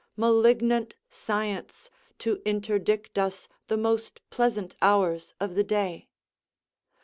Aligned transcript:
Malignant 0.17 0.95
science, 1.11 1.91
to 2.17 2.41
interdict 2.43 3.19
us 3.19 3.47
the 3.67 3.77
most 3.77 4.19
pleasant 4.31 4.75
hours 4.81 5.35
of 5.39 5.53
the 5.53 5.63
day! 5.63 6.07